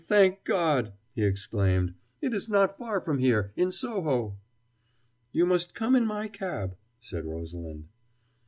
Thank 0.07 0.45
God!" 0.45 0.93
he 1.13 1.21
exclaimed. 1.23 1.93
"It 2.23 2.33
is 2.33 2.49
not 2.49 2.75
far 2.75 3.01
from 3.01 3.19
here, 3.19 3.53
in 3.55 3.71
Soho." 3.71 4.35
"You 5.31 5.45
must 5.45 5.75
come 5.75 5.95
in 5.95 6.07
my 6.07 6.27
cab," 6.27 6.75
said 6.99 7.23
Rosalind. 7.23 7.87